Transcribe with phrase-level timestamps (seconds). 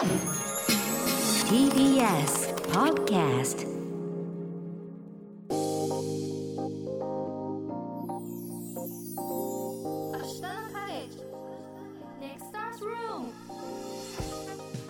[0.00, 0.16] TBS
[2.72, 3.68] Podcast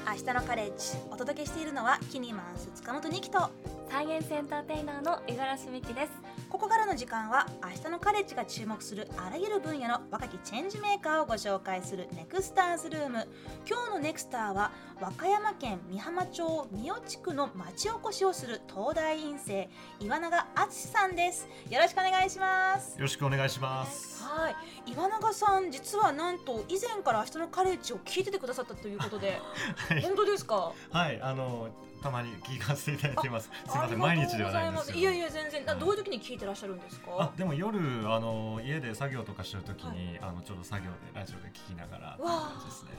[0.06, 0.96] 明日のカレッジ。
[1.10, 3.50] お届けしているのはキニマンス塚本二希と。
[3.90, 6.12] サイエンスエンターテイナーの五十嵐美希です
[6.50, 13.28] ここからの時間は明日のカレッジが注目するあらゆる分野の若きチェンジメーカーをご紹介するネクスターズルーム。
[13.68, 19.68] 今日のネクスターは和歌山県美浜町三代地区の町おこしをする東大院生
[20.00, 21.48] 岩永敦さんです。
[21.70, 22.90] よろしくお願いします。
[22.96, 24.24] よろしくお願いします。
[24.24, 24.56] はい。
[24.90, 29.40] 岩永さん実はなんと以前から明日のカレッジを聞いててくださったということで。
[29.88, 30.72] はい、本当ですか？
[30.90, 31.68] はい、あの
[32.00, 33.46] たまに聞かせていただいています。
[33.46, 34.98] すみません、あ毎日ではないんござですけど。
[35.00, 37.10] いやいや全然、どういう時に聞いてらっしゃるんですか？
[37.18, 37.78] あ、でも夜
[38.12, 42.90] あの家で作業とかしてるときに、あのちょうど作業でラジオで聞きながらってわあ感じですね。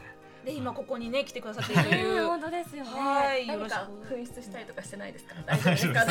[0.46, 1.84] で今ここにね来てくださっている。
[1.84, 2.90] とえいうー本当ですよね。
[2.92, 4.16] はいよろし何かく。
[4.16, 5.36] 紛失したりとかしてないですか？
[5.46, 6.06] 大丈夫ですか？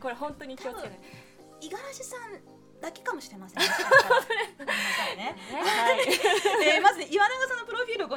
[0.00, 1.00] これ本当に気をつけて
[1.60, 2.20] 五十嵐さん
[2.82, 3.62] だけかもしれません。
[5.16, 5.36] ね。
[5.52, 6.74] はい。
[6.74, 7.53] えーまず岩永さん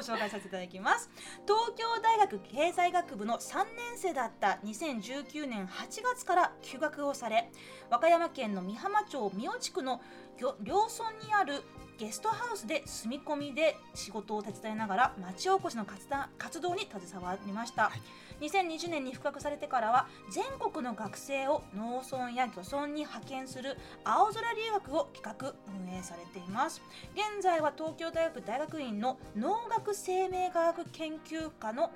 [0.08, 1.10] 紹介させていただきます。
[1.46, 7.52] 東京大学経済学部の3年生だった2019年8月から休学をされ、
[7.90, 10.02] 和歌山県の美浜町三代地区の
[10.40, 11.64] 漁村にある
[11.98, 17.92] ゲストハウスで住み込みで仕事を手伝いながら町おこしの活動に携わりました、
[18.40, 25.56] 2020年に復学されてからは全国の学生を農村や漁村に派遣する青空留学を企画
[25.88, 26.84] 運営されています。
[27.16, 31.92] 現在は東京大学大学院の農学生命科学研究科の、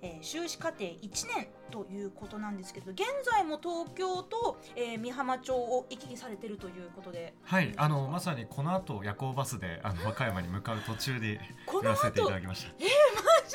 [0.00, 7.34] えー修士課程1年ということなんですけど現在も東京と、えー美浜町を行き来されてるということで。
[7.42, 12.20] はい、あのまさにこの後夜行バスであの和歌山に向かう途中でこのやらせて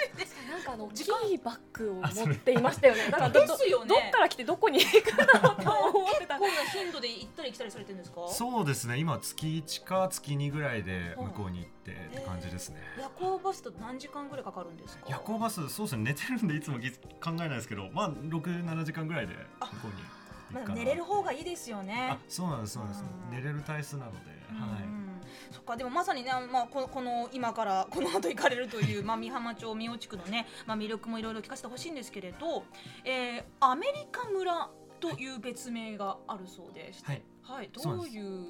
[0.05, 0.51] い後ただきました。
[0.51, 3.09] なんかあの時間キーバッグを持っていましたよね。
[3.09, 3.89] だからどですよね。
[3.89, 8.27] どっから来てどこに行くんだろうって思ってたこんな頻度で行ったり来たりされてるんですか？
[8.27, 12.81] そうですね、今月1か月2ぐらいで向こうに行ってって感じですね。
[12.97, 15.05] 夜行バスと何時間ぐらいかかるんですか？
[15.09, 16.03] 夜行バスそうですね。
[16.03, 19.45] 寝てるんでいつもぎ考えないですけどまあ67時間ぐらいで向こ
[19.85, 19.93] うに
[20.51, 22.09] まだ行くかな寝れる方がいいですよね。
[22.11, 23.03] あそうなんですそうなんです。
[23.03, 24.83] うん寝れる体質なので、はい。
[24.83, 25.06] うん
[25.51, 32.63] そっかでもまさにね、まあ、このこの今から この後行かれるという、まあ、美浜町三尾地区のね、まあ、魅力もいろいろ聞かせてほしいんですけれど、
[33.03, 34.69] えーアメリカ村
[34.99, 37.21] という別名があるそうでして、はい。
[37.41, 38.45] はい、どういう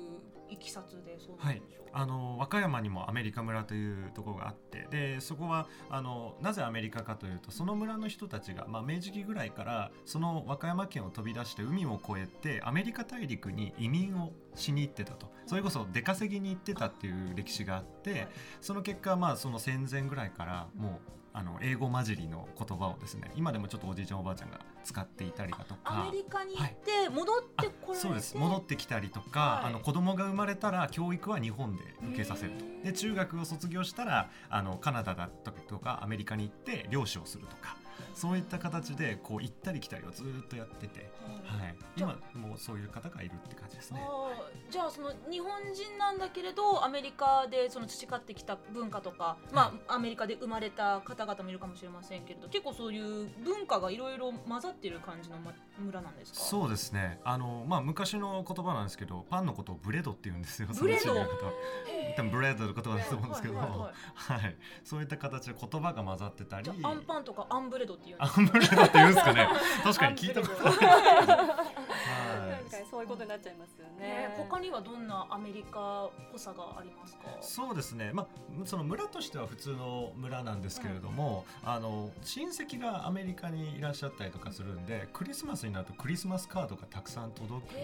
[0.49, 15.27] いきさつでそうなはいんでしょう、あの和歌山にもアメリカ村というところがあってでそこはあのなぜアメリカかというとその村の人たちが、まあ、明治期ぐらいからその和歌山県を飛び出して海を越えてアメリカ大陸に移民をしに行ってたと。
[15.45, 18.27] それこそ出稼ぎに行ってたっていう歴史があって
[18.59, 25.79] その結果まあその戦前ぐらいからもうあの英語混じりの言葉をですね今でもちょっとおじいちゃんおばあちゃんが使っていたりだとか。
[25.85, 28.35] アメリカに行って戻ってこられて、そうです。
[28.35, 29.65] 戻ってきたりとか、はい。
[29.67, 32.65] あの子供が生まれたら教育は日本で受けさせると。
[32.83, 37.77] で中学を卒業したらあのカナダだったりとかアメリカに行って漁師をするとか
[38.13, 41.09] そういった形でこう行ったり来たりをずーっとやってて、
[41.45, 44.01] はい、今もうそういう方がいるって感じですね。
[44.69, 56.39] じゃあその日本人なんだけれどアメリカでその培ってきた文化とか、まあ、アメリカで生まれた方々もいるかもしれませんけれど結構そういう文化がいろいろ混ざってる感じのま村なんですか？
[56.39, 57.19] そうですね。
[57.23, 61.13] あの、まあ、昔の言葉なんですけどパンのことをブレドって言うんですよブレド？
[62.15, 63.67] 多分ブレドの言葉だと思うんですけど、はい
[64.33, 66.69] はいそういった形で言葉が混ざってたり。
[66.83, 69.47] アンパンとかアンブレドっていうアンブレドって言うんですかね。
[69.83, 70.77] 確かに聞いたことない。
[70.77, 74.07] なんかはいそういうことになっちゃいますよね。
[74.07, 77.23] ね他にはどんなアメリカっぽさがありますか？
[77.41, 78.27] そうですね、まあ、
[78.65, 87.75] その村としては普通の村なんですけれども、あの親戚がアメリカにいらっしゃったりとかするんでクリスマスになるとクリスマスカードがたくさん届く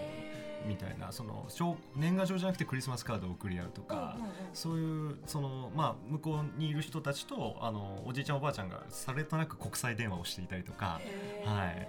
[0.66, 4.34] みたいなその小年賀状じゃなくてクリスマスカードを送り合うとか、うんうんうん。
[4.54, 11.88] そういうその、まあ、向こうにいる人たちとあのおじいちゃんおばあちゃんがされとなく国際電話をしていたりとかへはい。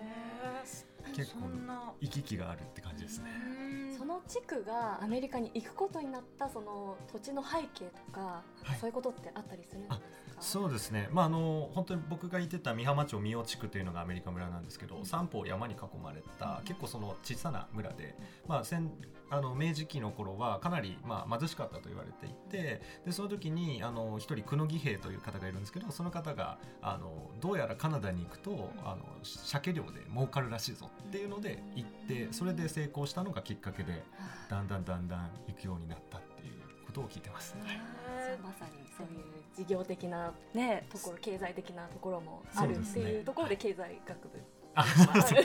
[1.09, 1.43] ー結構
[2.00, 3.31] 行き来があるって感じですね。
[3.47, 3.97] うん。
[3.97, 8.79] その地区がアメリカに行くことになったその土地の背景とか、はい。
[8.81, 10.00] そういうことってあったりするんです
[10.34, 10.34] か？
[10.44, 18.14] そうですね、まあ、あの本当に僕がいてた美浜町三代地区というのがアメリカ村なんですけど三方山に囲まれた結構その小さな村で、
[18.46, 18.93] まあ、戦
[19.31, 34.05] あの明治期の頃はかなり、まあ、貧しかったと言われていてでその時にあの一人久野義兵という方がいるんですけどその方があのどうやらカナダに行くとあの鮭漁で儲かるらしいぞっていうので行ってそれで成功したのがきっかけで
[34.50, 36.63] だんだんだんだん行くようになったっていう
[36.94, 37.56] こことを聞いてます。
[38.43, 39.25] まさにそういう
[39.56, 44.41] 事業的なねところ経済的なところもあるっていうところで経済学部
[44.76, 45.44] あ、そうですね。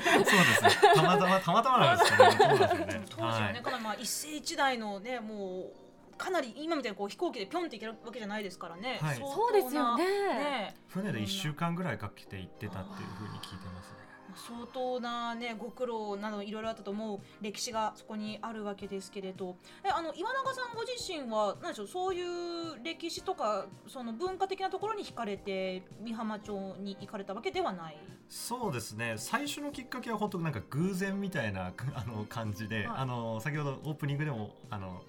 [0.95, 3.01] たまたまたまたまなんですけど、そうですよね。
[3.09, 5.71] 当時はね、かなりまあ一世一代のねも
[6.13, 8.99] うかなり今みたいにこう飛行機でピョンって行けるわけじゃないですからね。
[9.01, 14.08] はいそうですよねね船で一週間ぐらいかけて行ってたっていうふうに聞いてますね。
[14.35, 19.55] 相当なねご苦労などいろいろあったと思う歴史がそこにあるわけですけれど。
[19.83, 27.97] えあの岩永さんご自身は何でしょうそういう歴史とかその文化的なところに惹かれて美浜町に行かれたわけではない？
[28.27, 29.15] そうですね。
[29.17, 32.97] 最初のきっかけは本当なんか偶然みたいなあの感じで、はい。
[32.99, 35.01] あの先ほどオープニングでもあの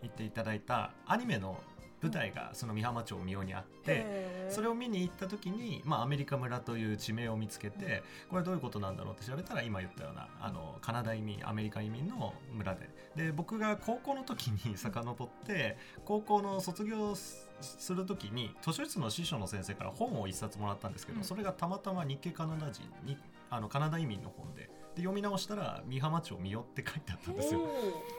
[0.00, 1.60] 言っていただいたアニメの
[2.02, 12.90] 舞台がその美浜町三尾にあって、それをを見に行った時に、まあ、アメリカ村という地名を見つけてこれはどういうことなんだろうって調べたら今言ったようなあのカナダ移民アメリカ移民の村で。
[13.14, 21.24] で僕が高校の時に遡って高校の卒業すする時に図書室の司書の先生から本を一冊もらったんですけど、うん。
[21.24, 23.16] それがたまたま日系カナダ人に
[23.50, 24.70] あのカナダ移民の本で。
[24.92, 27.60] で読み直したら美浜町三尾って書いてあったんですよ。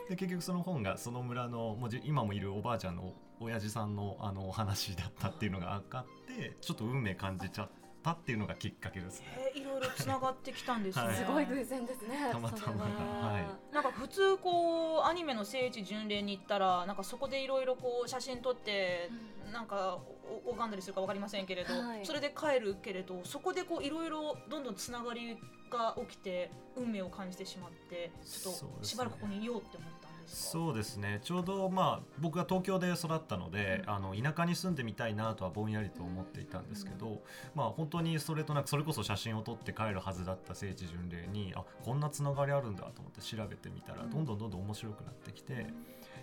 [0.08, 7.70] で結局その本がその村のもうじ今もいるおばあちゃんの親父さんのあのお話だったっていうのが分かってちょっと運命感じちゃっ
[8.02, 9.26] たっていうのがきっかけですね。
[9.54, 11.04] えーいろいろつながってきたんですね。
[11.04, 11.16] はい。
[11.16, 12.28] すごい偶然ですね。
[12.30, 12.84] たまたま。
[12.84, 13.32] は。
[13.32, 13.74] はい。
[13.74, 19.10] なんか普通こうアニメの聖地巡礼に行ったらなんかそこでいろいろこう写真撮って
[19.52, 19.98] なんか
[20.46, 22.06] お拝んだりするかわかりませんけれど、はい。
[22.06, 25.36] それで帰るけれどそこでこういろいろどんどんつながり
[25.70, 29.86] が起きて運命を感じてしまってちょっとしばらくここにいようって思。
[30.26, 31.20] そうですね。
[31.22, 33.90] ちょうどまあ僕が東京で育ったので、うん。
[33.90, 37.22] あの田舎に住んでみたいなとはぼんやりと思っていたんですけど、
[37.54, 44.10] まあ本当にそれとなくそれこそ写真を撮って帰るはずだった聖地巡礼にあこんなつながりあるんだと思って調べてみたら、うん。
[44.10, 45.66] どんどんどんどん面白くなってきて。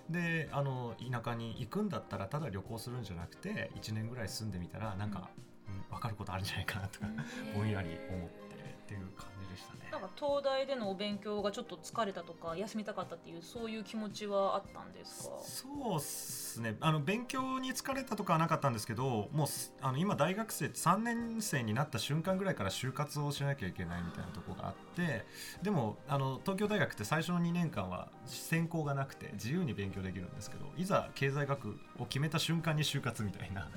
[0.09, 5.29] であの田舎に行くんだったらただ旅行するんじゃなくて1年ぐらい住んでみたらなんか、
[5.67, 5.95] うん。
[5.95, 7.07] 分かることあるんじゃないかなとか、
[7.55, 8.50] ぼんやり思って
[8.91, 9.79] っていう感じでしたね。
[9.91, 15.35] なんか東大でのお勉強がちょっと疲れたとか休みたかったっていうそういう気持ちはあったんですか？
[15.43, 16.75] そうっすね。
[16.81, 25.25] あの勉強に疲れたとかはなかったんですけどもうすあの今大学生3年生になった瞬間ぐらいから就活をしなきゃいけないみたいなとこがあって
[25.61, 33.69] でもあの東京大学って最初の2年間は専攻がなくて自由に勉強できるんですけどいざ経済学を決めた瞬間に就活みたいな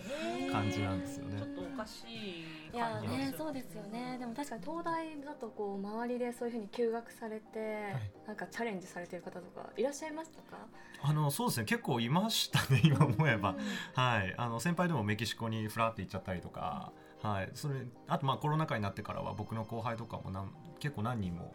[0.51, 1.39] 感じなんですよね。
[1.39, 2.45] ちょっとおかしい
[2.75, 4.17] いやねそうですよね。
[4.19, 7.95] でも確かに東大だとこう周りでそういうふうに休学されて、
[8.27, 10.59] なんかチャレンジされてる方とかいらっしゃいましたか？
[11.03, 11.67] あのそうですね。
[11.67, 13.57] 結構いましたね今思えば。
[13.95, 16.93] はい、あの先輩でもメキシコにフラって行っちゃったりとか、
[17.23, 17.75] はい、それ
[18.09, 21.53] あとまあコロナ禍になってからは僕の後輩とかもなん結構何人も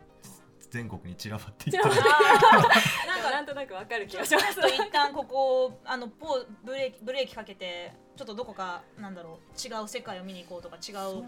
[0.71, 1.89] 全国に散らばっていった
[3.39, 4.59] なんとなくわかる気がします。
[4.59, 11.23] と一旦ここあのポーブレーキブレーキかけてちょっとどこかなんだろう違う世界を見に行こうとか違そう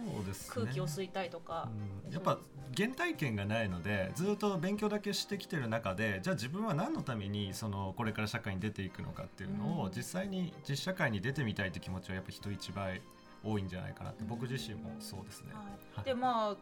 [0.50, 1.70] 空気を吸いたいとか、
[2.06, 2.14] うん。
[2.14, 2.38] やっぱ
[2.76, 9.80] 原体験がないのでずっと勉強だけしてきてる中でじゃあ自分は何のためにそのこれから社会に出ていくのかっていうのうん。
[9.84, 13.02] を実際に実社会に出てみたいって気持ちはやっぱ人一倍
[13.44, 15.54] 多いんじゃないかなって僕自身もそうですね。
[15.54, 15.64] はい。
[15.96, 16.06] はい。
[16.06, 16.56] でまあ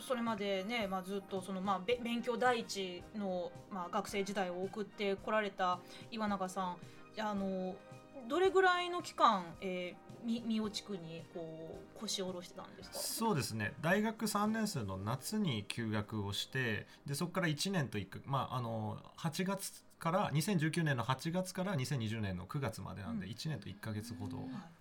[0.00, 5.78] それまでね、まあ、ずっとその、まあ、勉強第一の、まあ、学生時代を送ってこられた
[6.10, 6.76] 岩永さん
[7.18, 7.74] あの
[8.28, 12.98] どれぐらいの期間、えー、み三尾地区にこう腰を下ろしてたんですか？
[12.98, 13.72] そうですね。
[13.80, 23.32] 大学3年生の夏に休学をしてでそこから1年と1か、まあ、あの8月から2019年の8月から2020年の9月までなんでうん。
[23.32, 24.38] 1年と1か月ほど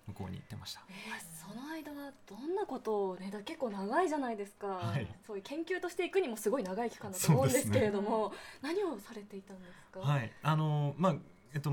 [0.08, 0.82] 向こうに行ってました。
[0.90, 5.08] えーその間はどんなことをねだ結構長いじゃないですか、はい。
[5.28, 11.16] そういう研究としていくにもすごい長い期間だと思うんですけれども、何をされていたんですか、はい、あのまあ
[11.54, 11.72] えっと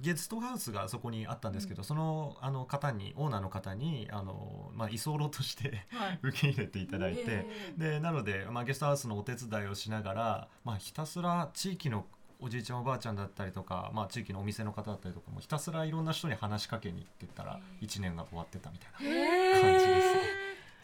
[0.00, 6.18] ゲストハウスがそこにあったんですけど、そのあの方にオーナーの方にあの、まあ、居候としてはい。
[6.22, 7.46] 受け入れていただいて、え
[7.76, 12.06] でなので、まあ、ゲストハウスのお手伝いをしながら、まあ、ひたすら地域の
[12.42, 19.60] おじいちゃんおばあちゃんだったりとか、まあ、地域のお店の方だったりとかもひたすらいろんな人に話しかけに行ってったら1年が終わってたみたいな。
[19.60, 20.08] 感じです。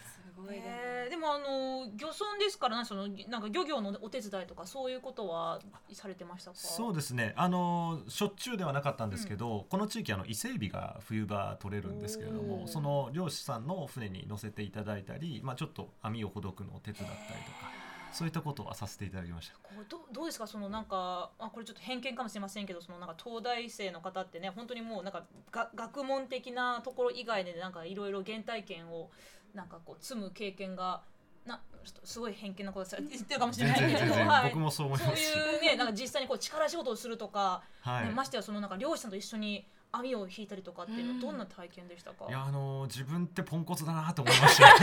[0.05, 5.59] すごいです、えーでもあの漁村ですから、ね、そのなんか漁業のお手伝いとかそういうことは
[5.93, 6.57] されてましたか？
[6.57, 7.33] そうですね。
[7.37, 19.55] あのしょっちゅうではなかったんですけど、この地域あの伊勢海老が冬場取れるんですけれどもその漁師さんの船に乗せていただいたり、まあ、ちょっと網をほどくのを手伝ったりとかそういったことはさせていただきました。
[19.63, 20.47] こうどどうですか？
[20.47, 29.11] そのなんかあこれちょっと偏見かもしれませんけどそのなんか東大生の方ってね本当にもうなんかが学問的なところ以外でなんかいろいろ原体験を
[29.55, 31.03] なんかこう積む経験が
[31.47, 34.45] なちょっとすごい偏見なことさ言ってるかもしれ全ないけれど、はい。
[34.51, 35.23] 僕もそう思いそうます。
[35.23, 38.07] し、いうねなんか実際にこう力仕事をするとか、はい。
[38.07, 41.17] ねましてやそのなんか漁師さんと一緒に網を引いたりとかっていうのうん。
[41.17, 44.67] はどんな体験でしたか、いやあの自分ってポンコツだなと思いました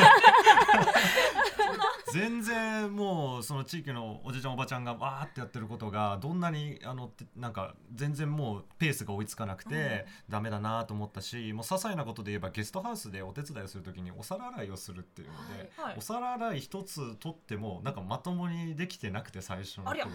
[2.14, 15.98] 全然もうその地域のおじちゃんおばちゃんがわーってやってることがどんなにあのてなんか全然もうペースが追いつかなくて、ダメだなと思ったしもう些細なことで言えばゲストハウスでお手伝いをするときにお皿洗いをするっていうので、はいはい。
[15.98, 20.08] お皿洗い一つ取ってもなんかまともにできてなくて最初の頃は。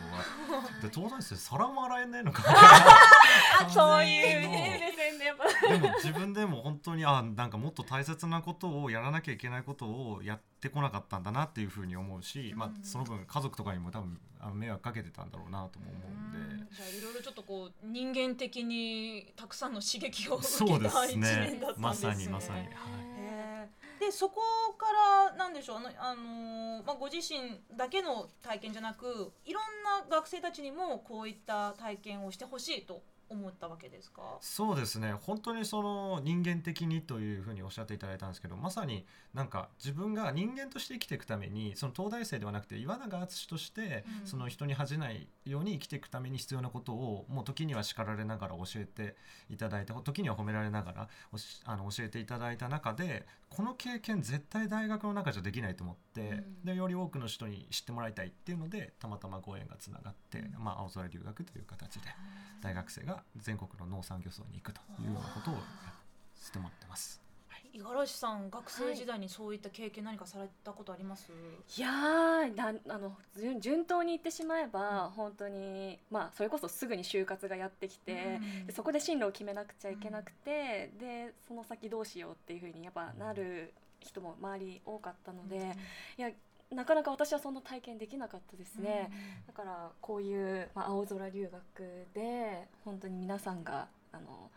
[0.82, 3.68] で東大生皿も洗えないのかな。
[3.70, 4.79] そういう
[5.18, 16.66] でやっぱでも自分でも本当にあなんかもっと大切なことをやらなきゃいけないことをやってこなかったんだなっていうふうに思うし、まあ、その分家族とかにも多分あの迷惑かけてたんだろうなとも思うんで。
[16.74, 22.14] じゃあいろいろちょっとこう人間的にたくさんの刺激を受けた年だったんまですね。
[22.14, 22.70] さにまさに、はい、
[24.00, 24.40] でそこ
[24.78, 24.86] か
[25.30, 34.38] らなんでしょうあの、あのーまあ、ご自身だけの体験じゃなくいろんな学生たちにもこういった体験をしてほしいと思ったわけですか？
[34.40, 35.12] そうですね。
[35.12, 44.26] 本当にその人間的にというふうにおっしゃっていただいたんですけどまさになんか自分が人間として生きていくためにその東大生ではなくて岩永敦としてうん。
[44.26, 49.16] その人に恥じないように生きていくために必要なことをもう時には叱られながら教えて
[49.48, 51.08] いただいて時には褒められながら
[51.64, 56.64] あの教えていただいた中でこの経験絶対大学の中じゃできないと思って、うん。
[56.64, 62.08] でより多くの人に知ってもらいたいっていうのでたまたまご縁がつながって、まあ、青空留学という形で
[62.62, 65.60] 大学生が全国の農産漁村に行くというようなことをや
[66.40, 67.20] してもらってます。
[67.72, 71.30] 五十嵐さん学生時代にそういった経験何かされたことあります、
[71.76, 78.66] いやーなあの順順当に言ってしまえば本当にまあそれこそすぐに就活がやってきて、うん。
[78.66, 85.76] でそこで進路を決めなくちゃいけなくて、でその先どうしようっていうふうにやっぱなる人も周り多かったので、
[86.18, 86.30] いや
[86.70, 89.10] なかなか私はそんな体験できなかったですね。
[89.46, 94.50] だからこういう、まあ、青空留学で本当に皆さんがあの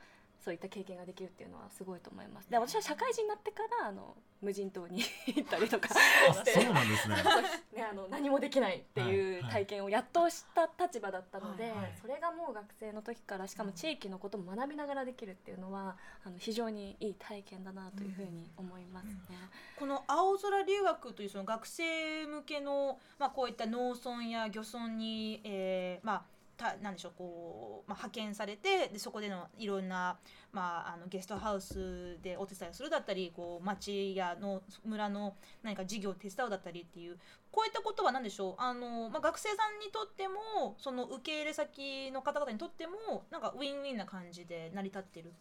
[0.43, 2.49] そういった経験ができるっていうのはすごいと思います。
[2.49, 7.15] で私は社会人になってからあの無人島に 行ったりとかしてそうなんですね。
[7.71, 15.95] ね、あの何もできないっていうはい体験をやっとした立場だったので、はいはいそれがもう学生の時からしかも地域のことも学びながらできるっていうのは
[16.25, 19.37] あの非常にいい体験だなというふうに思いますね。
[19.77, 30.17] この青空留学というその学生向けの、まあ、こういった農村や漁村に、えーまあたなんでしょうこう、まあ、派遣されてでそこでのいろんな、
[30.51, 37.17] まあ、あのゲストハウスでお手伝いをするだったりこう町やの村の何か事業を手伝うだったりっていう
[37.51, 45.33] こういったことは何でしょうあの、まあ、学生さんにとってもその受け入れ先の方々にとってもなんかウィンウィンな感じで成り立ってる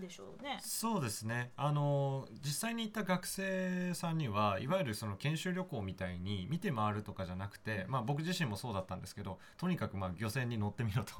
[0.00, 0.58] でしょうね。
[0.62, 11.12] そうですねあの実際に行った学生さんにはいわゆるその研修旅行みたいに見て回るとかじゃなくて、まあ、僕自身もそうだったんですけどとにかくまあ漁船に乗ってみろと。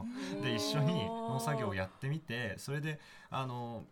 [0.42, 3.84] で一緒に農作業をやってみてそれであの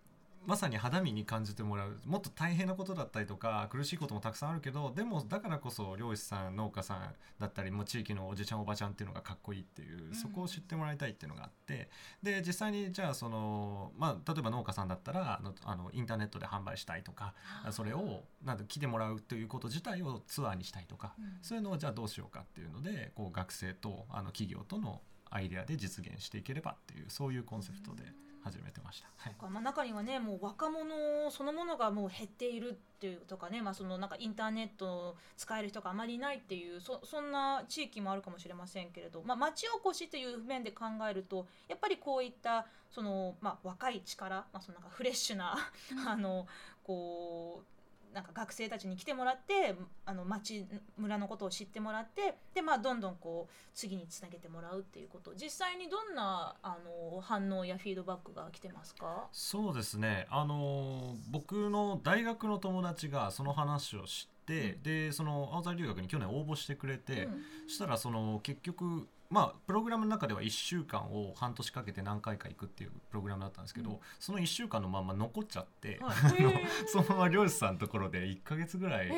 [0.46, 2.00] まさに肌身に感じてもらう。
[2.06, 11.88] もっと大変なことだったりとか苦しいこともたくさんあるけどでもだからこそ漁師さん農家さんだったりもう地域のおじちゃんおばちゃんっていうのがかっこいいっていう、そこを知ってもらいたいっていうのがあって
[12.22, 17.34] で実際にじゃあその、まあ、例えば農家さんだったらあのあのインターネットで販売したいとか
[17.70, 21.24] それをなんだ来てもらうということ自体をツアーにしたいとか、うん。
[21.42, 28.04] そういうのをじゃあどうしようかっていうのでこう学生とあの企業とのアイデアで実現していければっていうそういうコンセプトで
[28.44, 29.08] 始めてました。
[29.16, 29.34] はい。
[29.50, 45.56] まあ、中にはねもう若者そのものがもう減っているっていうとかね、まあ、そのなんかインターネットを使える人があまりいないっていうそそんな地域もあるかもしれませんけれど、まあ、町おこしという面で考えるとやっぱりこういったその、まあ、若い力、まあ、そのなんかフレッシュな
[46.06, 46.46] あの
[46.82, 47.73] こう
[48.14, 49.74] なんか学生たちに来てもらって
[50.06, 50.64] あの町
[50.96, 55.32] 村のことを知ってもらってで、まあ、どんどんこう次につなげてもらうっていうこと。
[55.34, 56.78] 実際にどんなあ
[57.12, 59.26] の反応やフィードバックが来てますか？
[59.32, 60.26] そうですね。
[60.30, 67.42] あの僕の大学の友達がその話を知って、でその青空留学に去年応募してくれて、うん。
[67.66, 76.16] そしたらその結局まあプログラムの中では1週間を半年かけて何回か行くっていうプログラムだったんですけど、うんその1週間のまま残っちゃって、はい
[76.86, 79.10] そのまま漁師さんのところで1ヶ月ぐらい。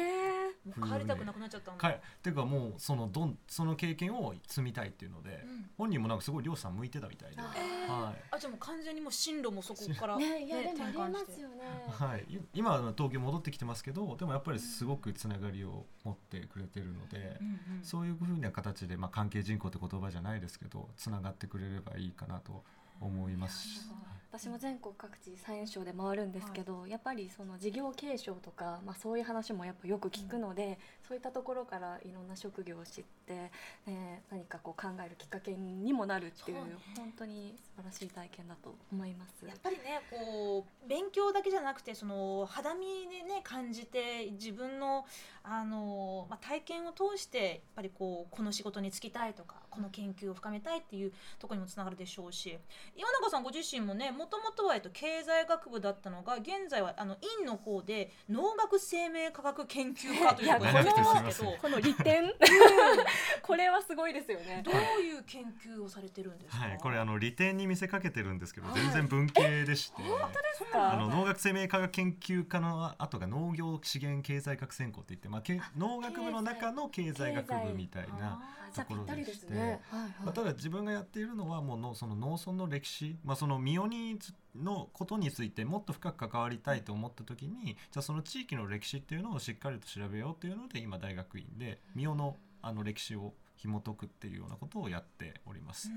[0.66, 1.80] えもう帰りたくなくなっちゃったんだ。
[1.80, 5.70] かっていうかもうそのどんその経験を積みたいっていうので、うん。
[5.76, 8.16] 本人もなんかすごい漁師さん向いてたみたいで、あはい。
[8.30, 11.56] あじゃあもう完全にもう進路もそこから、 ーねいやでもありますよね。
[11.90, 22.64] はい、い今は東京戻ってきてますけどでもやっぱりすごくつながりを持ってくれてるので、うんうんそういうふうな形で、まあ、関係人口って言葉じゃないですけどつながってくれればいいかなと
[23.00, 23.80] 思いますし、
[24.38, 30.78] 私も全国各地最年少で回るんですけど、やっぱりその事業継承とか、まあ、そういう話もやっぱよく聞くので、
[31.08, 33.50] そういったところからいろんな職業を知って、
[33.86, 36.76] ね、何かこう考えるきっかけにもなるっていうね。
[36.98, 39.46] 本当に素晴らしい体験だと思います。
[39.46, 45.06] やっぱりねこう勉強だけじゃなくてその肌身でね感じて自分の
[45.44, 52.58] あの、まあ、体験を通してやっぱりこうこの仕事に就きたいとかこの研究を深めたいっていうところにもつながるでしょうし
[52.96, 61.56] 岩永さんご自身もねもともとは、えっと、経済学部だったのが現在はあの院の方で農学生命科学研究科ということなってますけど。
[61.60, 62.32] この利点。
[63.42, 64.62] これはすごいですよね。
[64.64, 64.70] ど。
[64.70, 68.80] ういう研究をされてるんですか、はい、これあの利点に見せかけてるんですけどはい。
[68.80, 70.02] 全然文系でして、
[70.72, 70.92] か？
[70.92, 78.40] あの農学生命科学研究科の後が農業資源経済学専攻って言って、まあ、け農学部の中の経済学部みたいな。
[78.82, 79.80] あじゃあぴったりですね。
[79.90, 95.90] はいはいまあ、ただ自分がやっているのはもうのその農村の歴史、まあ、そのミオニーのことについてもっと深く関わりたいと思った時にじゃあその地域の歴史っていうのをしっかりと調べようっていうので今大学院でミオのあの歴史を紐解くっていうようなことをやっております。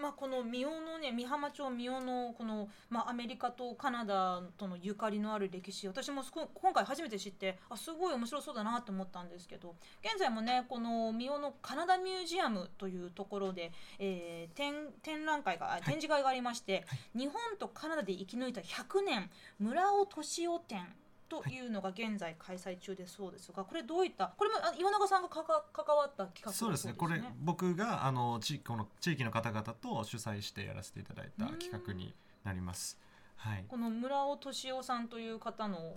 [0.00, 6.22] まあ、この三尾のね美浜町三尾のこの、まあ、アメリカとカナダとのゆかりのある歴史私も
[6.54, 16.84] 今回初めて知ってあすごい面白そうだなと思ったんですけど現在もねこの三尾のカナダミュージアムというところで、えー展展覧会があ展示会がありまして、
[17.14, 20.94] 日本とカナダで生き抜いた100年村尾敏夫展
[21.40, 21.60] とい。
[21.66, 26.94] うのが現在開催中でそうですがこれどういったこれもあ岩永さんがかか関わった企画だそうですね。
[26.96, 32.98] これ僕があの地この地域の方々と主催してやらせていただいた企画になります。
[33.36, 35.96] はい、この村尾敏夫さんという方の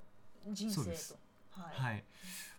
[0.51, 0.89] 人生と。
[1.51, 1.75] はい。
[1.75, 2.03] はい、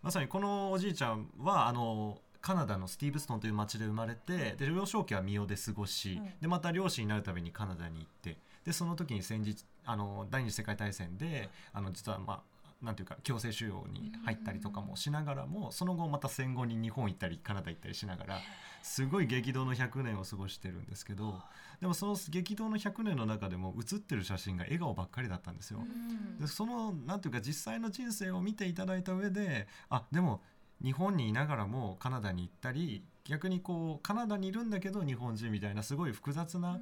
[0.03, 12.41] まさにこのおじいちゃんはあのカナダのスティーブストンという町で生まれてで幼少期はミオで過ごし、うんでまた漁師になるためにカナダに行ってでその時に戦時あの第二次世界大戦であの実はまあ
[12.83, 18.41] なんていうか強制収容に入ったりとかもしながらもその後また戦後に日本行ったりカナダ行ったりしながら
[18.83, 21.41] すごい激動の100年を過ごしてるんですけど
[21.81, 25.81] でもその激動の100年の中でも写ってる写真が笑顔ばっかりだったんですよ。
[25.81, 26.39] うん。
[26.39, 30.43] でそのなんていうか実際の人生を見ていただいた上であでも
[30.83, 36.81] 日本にいながらもカナダに行ったり逆にこうカナダにいるんだけど日本人みたいなすごい複雑な、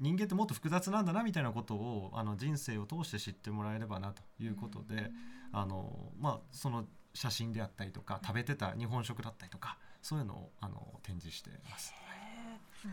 [0.00, 5.10] 人間ってもっと複雑なんだなみたいなことをあの人生を通して知ってもらえればなということで、
[5.52, 11.94] あのまあ、その写真であったりとか食べてた日本食だったりとかそういうのをあの展示してます。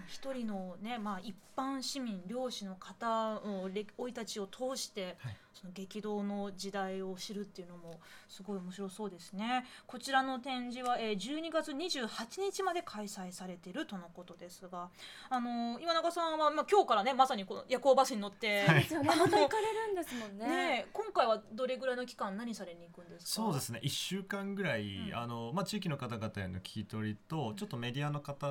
[0.07, 9.65] 一人のねまあ一般市民漁師の方のれ生い立ちを通して、はいその激動の時代を知るっていうのもすごい面白そうですね。
[9.85, 14.89] こちらの展示は、えー、12月28日まで開催されているとのことですが、
[15.29, 19.09] あの岩永さんはまあ今日からねまさにこの夜行バスに乗って、はいですよね。
[19.09, 20.47] また行かれるんですもんね。
[20.47, 23.31] ねえ今回はどれぐらいの期間何されに行くんですか？
[23.31, 28.47] そうですね1週間ぐらい、うんあのまあ、地域の方々への聞き取りとちょっとメディアの方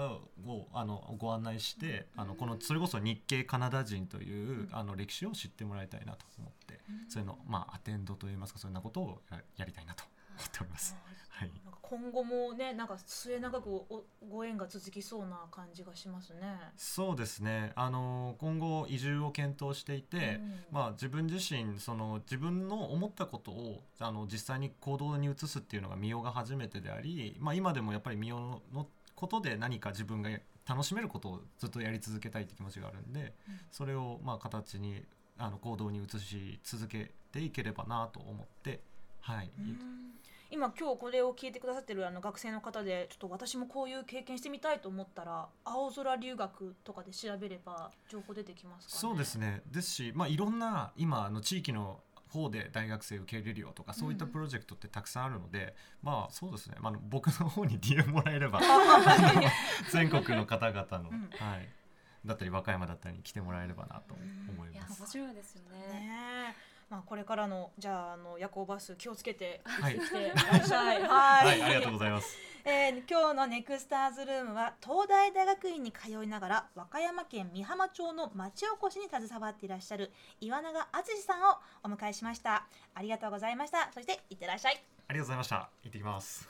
[0.47, 6.60] をあのご案内してあのこのそれこそ日系カナダ人という、あの歴史を知ってもらいたいなと思って、
[7.09, 10.04] それの、まあ、アテンドといいますかそんなことをややりたいなと
[10.37, 10.96] 思っております。
[11.28, 16.59] はいなんか今後もねなんか末永くおご縁が続きそうな感じがしますね。
[16.76, 30.30] そうですねあの今後移住を検討していて、うんまあ、自分自身その自分の思ったことをあの実際に行動に移すっていうのがミオが初めてであり、まあ、今でもやっぱりミオのことで何か自分が
[30.68, 35.02] 楽しめることをずっとやり続けたいって気持ちがあるんで、うんそれをまあ形に
[35.40, 38.81] あの行動に移し続けていければなと思って、
[39.20, 39.50] はい。
[40.53, 48.98] 今今日これを聞いてくださってるあの学生の方でちょっと私もこういう経験してみたいと思ったら青空留学とかで調べれば情報出てきますかね？
[49.00, 49.62] そうですね。
[49.70, 52.00] ですし、まあ、いろんな今あの地域の
[52.31, 58.61] 方で大学生受け入れるよとかそういったプロジェクトってたくさんあるので、まあそうですね、まあ僕の方に DM もらえれば
[59.92, 61.31] 全国の方々の、うん。
[61.33, 61.68] はい、
[62.24, 65.00] だったり和歌山だったりに来てもらえればなと思いいやます。
[65.02, 65.78] 面白いですよね。
[65.78, 71.02] ねえまあこれからのじゃああの夜行バス気をつけてはい行ってらっしゃい。
[71.06, 72.37] はい、はい、ありがとうございます。
[72.64, 85.56] えー今日のネクスターズルームは東大大学院に通いながら和歌山県美浜町の町おこしに携わっていらっしゃる岩永敦さんをお迎えしましたありがとうございましたそしていってらっしゃいありがとうございました。
[85.56, 86.48] 行ってきます。